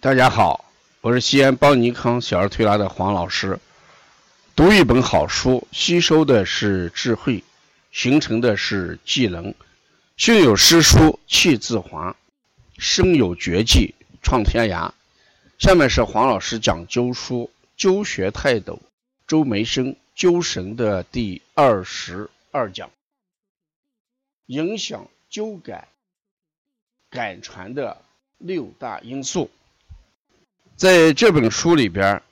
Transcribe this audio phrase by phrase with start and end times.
[0.00, 0.64] 大家好，
[1.00, 3.58] 我是西安邦尼康小儿推拿的黄老师。
[4.54, 7.42] 读一本好书，吸收的是智慧，
[7.90, 9.52] 形成的是技能。
[10.16, 12.14] 胸有诗书气自华，
[12.78, 14.92] 身有绝技创天涯。
[15.58, 18.80] 下面是黄老师讲灸书灸学泰斗
[19.26, 22.88] 周梅生灸神的第二十二讲，
[24.46, 25.88] 影响灸感
[27.10, 28.00] 感传的
[28.38, 29.50] 六大因素。
[30.78, 32.22] 在这本书里边，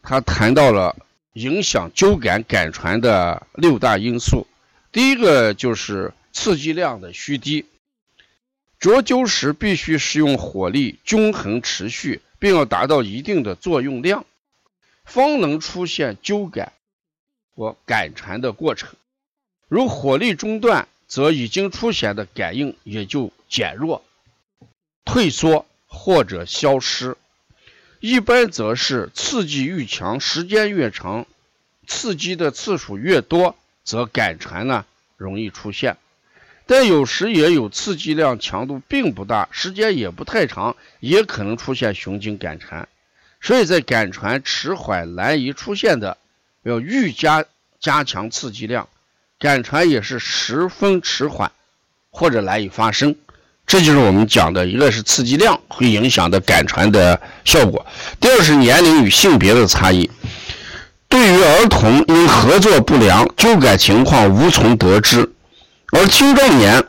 [0.00, 0.94] 他谈到了
[1.32, 4.46] 影响灸感感传的六大因素。
[4.92, 7.66] 第一个就是刺激量的虚低，
[8.78, 14.24] 着灸时必须使用火力均衡持续，并要达到一定的作用量，
[15.04, 16.72] 方能出现灸感
[17.56, 18.90] 或感传的过程。
[19.66, 24.04] 如火力中断，则已经出现的感应也就减弱、
[25.04, 27.16] 退缩或者消失。
[28.08, 31.26] 一般则是刺激愈强，时间越长，
[31.88, 34.84] 刺激的次数越多，则感传呢
[35.16, 35.96] 容易出现。
[36.66, 42.88] 但有时也有刺激量强度并不大，时间也不太长，也可能出现胸经感传。
[43.40, 46.16] 所以在感传迟缓难以出现的，
[46.62, 47.44] 要愈加
[47.80, 48.88] 加强刺激量，
[49.40, 51.50] 感传也是十分迟缓
[52.10, 53.16] 或者难以发生。
[53.66, 57.84] 这就是我们讲的一个是刺激量会影响的感传的效果，
[58.20, 60.08] 第二是年龄与性别的差异。
[61.08, 65.32] 对于儿童因合作不良，灸感情况无从得知，
[65.92, 66.84] 而青壮年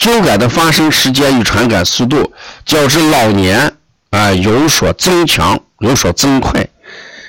[0.00, 2.32] 灸感的发生时间与传感速度
[2.64, 3.72] 较之老年
[4.10, 6.66] 啊有所增强，有所增快，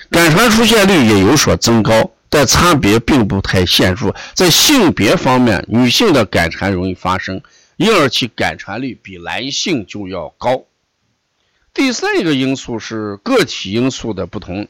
[0.09, 4.13] 感传出现率也有所增高，但差别并不太显著。
[4.33, 7.39] 在性别方面，女性的感传容易发生。
[7.77, 10.65] 因而其感传率比男性就要高。
[11.75, 14.67] 第三一个因素是个体因素的不同，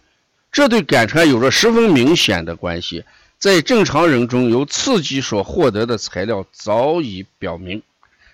[0.52, 3.06] 这对感传有着十分明显的关系。
[3.38, 7.82] 在正常人中，由刺激所获得的材料早已表明，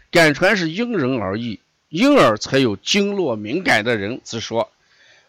[0.10, 1.60] 感传是因人而异，
[1.90, 4.72] 因而才有经络敏感的人之说。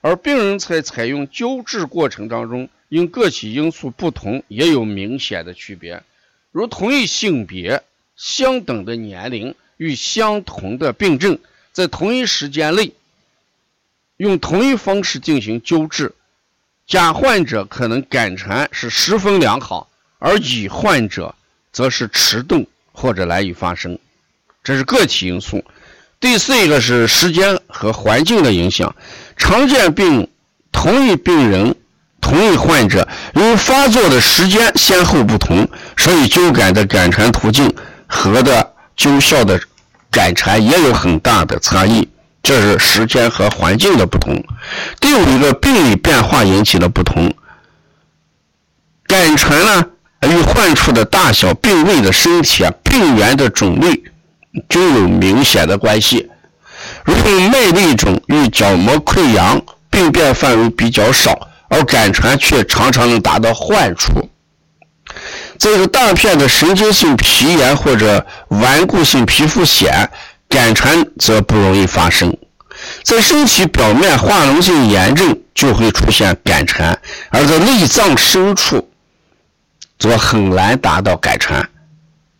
[0.00, 6.02] 而病人在采用灸治过程当中，因个体因素不同，也有明显的区别。
[6.50, 7.82] 如同一性别。
[8.16, 11.38] 相等的年龄与相同的病症，
[11.72, 12.92] 在同一时间内
[14.16, 16.14] 用同一方式进行救治，
[16.86, 19.88] 甲患者可能感传是十分良好，
[20.19, 21.34] 而乙患者
[21.72, 23.98] 则是迟钝或者难以发生。
[24.62, 25.64] 这是个体因素。
[26.20, 28.94] 第四一个是时间和环境的影响。
[29.36, 30.31] 常见病
[30.72, 31.75] 同一病人、
[32.20, 37.75] 同一患者，因发作的时间先后不同，所以灸感的感传途径。
[38.06, 39.60] 和的灸效的
[40.10, 42.09] 感传也有很大的差异，
[42.42, 44.42] 这是时间和环境的不同。
[45.00, 47.32] 第五个病理变化引起的不同，
[49.06, 49.87] 感传呢
[50.28, 54.03] 与患处的大小、病位的身体、病源的种类
[54.69, 56.31] 均有明显的关系。
[57.04, 57.14] 如
[57.50, 59.60] 脉粒肿与角膜溃疡，
[59.91, 64.28] 病变范围比较少，而感传却常常能达到患处。
[65.59, 70.09] 这个大片的神经性皮炎或者顽固性皮肤癣，
[70.48, 72.37] 感传则不容易发生。
[73.03, 76.98] 在身体表面化脓性炎症就会出现感传，
[77.31, 78.91] 而在内脏深处
[79.98, 81.66] 则很难达到感传。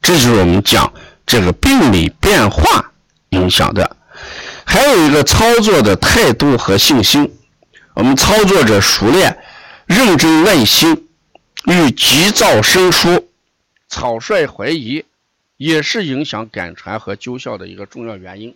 [0.03, 0.93] 这就是我们讲
[1.25, 2.85] 这个病理变化
[3.31, 3.97] 影响的。
[4.65, 7.33] 还有一个操作的态度和信心，
[7.95, 9.39] 我们操作者熟练、
[9.87, 11.04] 认真、耐心。
[11.67, 13.27] 与急躁生疏、
[13.89, 15.07] 草率怀疑，
[15.57, 18.55] 也是影响感传和灸效的一个重要原因。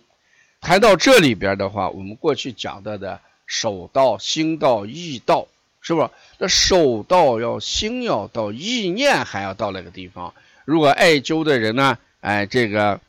[0.61, 5.47] 谈到这里边的话，我们过去讲到的手到、心到、意到，
[5.81, 6.11] 是不？
[6.37, 10.35] 那手到要心要到，意念还要到那个地方。
[10.65, 13.01] 如果艾灸的人呢，哎，这个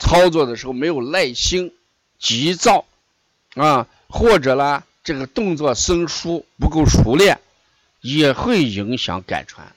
[0.00, 1.72] 操作的时候没有耐心、
[2.18, 2.86] 急躁
[3.54, 7.38] 啊，或者呢，这个动作生疏不够熟练。
[8.16, 9.74] 也会影响感传，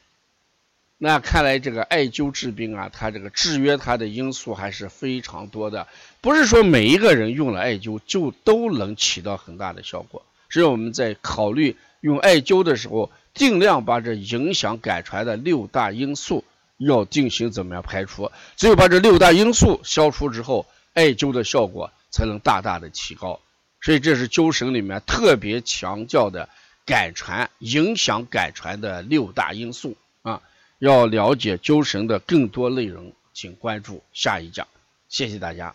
[0.98, 5.86] 那看来这个艾灸治病啊，它这个制约它的因素还是非常多的，
[6.22, 10.24] 不是说每一个人用了艾灸就都能起到很大的效果。
[10.50, 16.46] 所以我们在考虑用艾灸的时候，尽量把这影响感传的六大因素
[16.78, 23.42] 要进行怎么样排除，只有把这六大因素消除之后，艾灸的效果才能大大的提高。
[23.82, 26.48] 所以这是灸神里面特别强调的。
[26.92, 30.42] 改传影响改传的六大因素啊，
[30.78, 34.68] 要了解灸神的更多内容，请关注下一讲。
[35.08, 35.74] 谢谢大家。